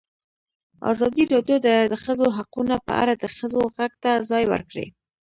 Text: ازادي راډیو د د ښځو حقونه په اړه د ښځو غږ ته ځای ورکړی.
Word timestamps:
ازادي 0.91 1.23
راډیو 1.33 1.57
د 1.67 1.69
د 1.91 1.93
ښځو 2.03 2.27
حقونه 2.37 2.75
په 2.87 2.91
اړه 3.01 3.13
د 3.15 3.25
ښځو 3.37 3.61
غږ 3.75 3.93
ته 4.03 4.11
ځای 4.29 4.43
ورکړی. 4.51 4.87